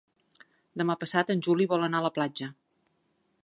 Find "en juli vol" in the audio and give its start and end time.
1.35-1.85